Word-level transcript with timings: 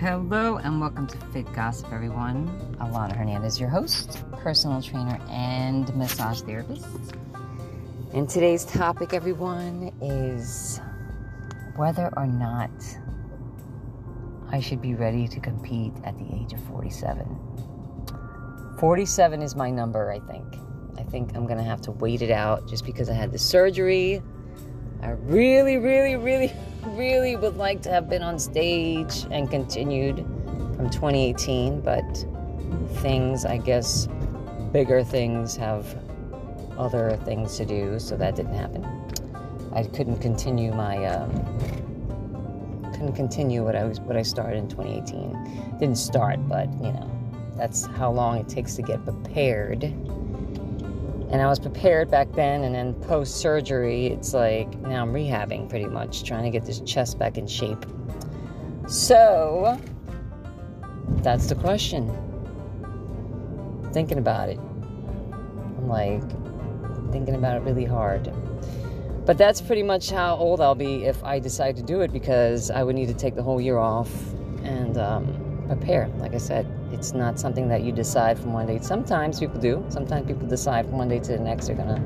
hello, 0.00 0.56
and 0.56 0.80
welcome 0.80 1.06
to 1.06 1.18
Fit 1.26 1.52
Gossip, 1.52 1.92
everyone. 1.92 2.48
Alana 2.80 3.14
Hernandez, 3.14 3.60
your 3.60 3.68
host, 3.68 4.24
personal 4.32 4.80
trainer, 4.80 5.20
and 5.28 5.94
massage 5.94 6.40
therapist. 6.40 6.86
And 8.14 8.26
today's 8.26 8.64
topic, 8.64 9.12
everyone, 9.12 9.92
is 10.00 10.80
whether 11.76 12.10
or 12.16 12.26
not 12.26 12.70
I 14.50 14.58
should 14.58 14.80
be 14.80 14.94
ready 14.94 15.28
to 15.28 15.38
compete 15.38 15.92
at 16.04 16.16
the 16.16 16.34
age 16.34 16.54
of 16.54 16.60
47. 16.60 17.28
47 18.78 19.42
is 19.42 19.54
my 19.54 19.70
number, 19.70 20.10
I 20.10 20.20
think. 20.20 20.46
I 20.96 21.02
think 21.02 21.36
I'm 21.36 21.44
going 21.44 21.58
to 21.58 21.64
have 21.64 21.82
to 21.82 21.90
wait 21.90 22.22
it 22.22 22.30
out 22.30 22.66
just 22.66 22.86
because 22.86 23.10
I 23.10 23.14
had 23.14 23.32
the 23.32 23.38
surgery. 23.38 24.22
I 25.02 25.10
really, 25.10 25.78
really, 25.78 26.16
really 26.16 26.52
really 26.86 27.36
would 27.36 27.56
like 27.56 27.82
to 27.82 27.90
have 27.90 28.08
been 28.08 28.22
on 28.22 28.38
stage 28.38 29.26
and 29.30 29.50
continued 29.50 30.16
from 30.76 30.90
2018, 30.90 31.80
but 31.80 32.04
things, 33.00 33.44
I 33.44 33.58
guess, 33.58 34.08
bigger 34.72 35.02
things 35.04 35.56
have 35.56 35.96
other 36.78 37.18
things 37.24 37.56
to 37.58 37.66
do, 37.66 37.98
so 37.98 38.16
that 38.16 38.36
didn't 38.36 38.54
happen. 38.54 38.84
I 39.72 39.84
couldn't 39.84 40.20
continue 40.20 40.72
my 40.72 41.04
um, 41.06 41.30
couldn't 42.92 43.14
continue 43.14 43.64
what 43.64 43.76
I 43.76 43.84
was 43.84 44.00
what 44.00 44.16
I 44.16 44.22
started 44.22 44.58
in 44.58 44.68
2018. 44.68 45.78
Didn't 45.78 45.98
start, 45.98 46.46
but 46.48 46.68
you 46.82 46.92
know, 46.92 47.10
that's 47.56 47.86
how 47.86 48.10
long 48.10 48.38
it 48.38 48.48
takes 48.48 48.74
to 48.76 48.82
get 48.82 49.04
prepared 49.04 49.94
and 51.30 51.40
I 51.40 51.46
was 51.46 51.58
prepared 51.58 52.10
back 52.10 52.32
then, 52.32 52.64
and 52.64 52.74
then 52.74 52.94
post 52.94 53.36
surgery, 53.36 54.08
it's 54.08 54.34
like 54.34 54.68
now 54.80 55.02
I'm 55.02 55.12
rehabbing 55.12 55.68
pretty 55.68 55.86
much, 55.86 56.24
trying 56.24 56.44
to 56.44 56.50
get 56.50 56.66
this 56.66 56.80
chest 56.80 57.18
back 57.18 57.38
in 57.38 57.46
shape. 57.46 57.84
So, 58.88 59.80
that's 61.22 61.46
the 61.46 61.54
question. 61.54 62.08
Thinking 63.92 64.18
about 64.18 64.48
it. 64.48 64.58
I'm 64.58 65.88
like, 65.88 66.22
thinking 67.12 67.36
about 67.36 67.56
it 67.56 67.62
really 67.62 67.84
hard. 67.84 68.32
But 69.24 69.38
that's 69.38 69.60
pretty 69.60 69.84
much 69.84 70.10
how 70.10 70.34
old 70.36 70.60
I'll 70.60 70.74
be 70.74 71.04
if 71.04 71.22
I 71.22 71.38
decide 71.38 71.76
to 71.76 71.82
do 71.82 72.00
it 72.00 72.12
because 72.12 72.70
I 72.70 72.82
would 72.82 72.96
need 72.96 73.06
to 73.06 73.14
take 73.14 73.36
the 73.36 73.42
whole 73.42 73.60
year 73.60 73.78
off 73.78 74.10
and 74.64 74.98
um, 74.98 75.49
prepare. 75.70 76.08
Like 76.18 76.34
I 76.34 76.38
said, 76.38 76.66
it's 76.92 77.14
not 77.14 77.38
something 77.38 77.68
that 77.68 77.82
you 77.82 77.92
decide 77.92 78.38
from 78.38 78.52
one 78.52 78.66
day. 78.66 78.80
Sometimes 78.80 79.38
people 79.38 79.60
do. 79.60 79.84
Sometimes 79.88 80.26
people 80.26 80.48
decide 80.48 80.86
from 80.86 80.98
one 80.98 81.08
day 81.08 81.20
to 81.20 81.32
the 81.32 81.38
next 81.38 81.68
they're 81.68 81.76
gonna 81.76 82.02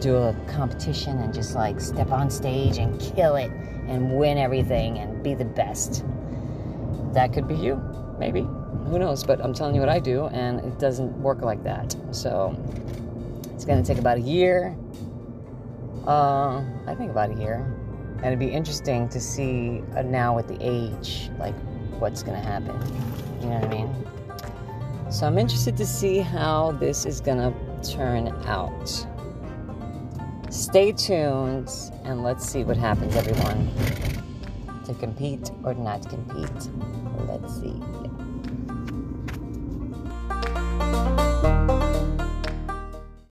do 0.00 0.16
a 0.16 0.34
competition 0.48 1.18
and 1.18 1.32
just 1.32 1.54
like 1.54 1.80
step 1.80 2.10
on 2.10 2.30
stage 2.30 2.78
and 2.78 2.98
kill 2.98 3.36
it 3.36 3.50
and 3.88 4.16
win 4.16 4.38
everything 4.38 4.98
and 4.98 5.22
be 5.22 5.34
the 5.34 5.44
best. 5.44 6.02
That 7.12 7.34
could 7.34 7.46
be 7.46 7.54
you, 7.54 7.76
maybe. 8.18 8.40
Who 8.40 8.98
knows? 8.98 9.22
But 9.22 9.44
I'm 9.44 9.52
telling 9.52 9.74
you 9.74 9.80
what 9.80 9.90
I 9.90 9.98
do, 9.98 10.26
and 10.28 10.60
it 10.60 10.78
doesn't 10.78 11.12
work 11.20 11.42
like 11.42 11.62
that. 11.64 11.94
So 12.10 12.56
it's 13.52 13.66
gonna 13.66 13.84
take 13.84 13.98
about 13.98 14.16
a 14.16 14.22
year. 14.22 14.74
Uh, 16.06 16.64
I 16.86 16.94
think 16.94 17.10
about 17.10 17.30
a 17.30 17.34
year, 17.34 17.70
and 18.16 18.26
it'd 18.26 18.38
be 18.38 18.50
interesting 18.50 19.10
to 19.10 19.20
see 19.20 19.82
uh, 19.94 20.02
now 20.02 20.34
with 20.34 20.48
the 20.48 20.58
age, 20.60 21.30
like 21.38 21.54
what's 21.98 22.22
gonna 22.22 22.40
happen. 22.40 22.76
You 23.40 23.50
know 23.50 23.56
what 23.56 23.64
I 23.64 23.68
mean? 23.68 24.14
So 25.14 25.26
I'm 25.26 25.38
interested 25.38 25.76
to 25.76 25.86
see 25.86 26.18
how 26.18 26.72
this 26.72 27.06
is 27.06 27.20
going 27.20 27.38
to 27.38 27.52
turn 27.88 28.28
out. 28.46 29.06
Stay 30.50 30.90
tuned 30.90 31.70
and 32.04 32.24
let's 32.24 32.44
see 32.48 32.64
what 32.64 32.76
happens, 32.76 33.14
everyone. 33.14 33.70
To 34.86 34.94
compete 34.94 35.52
or 35.62 35.74
not 35.74 36.08
compete. 36.08 36.68
Let's 37.28 37.60
see. 37.60 37.80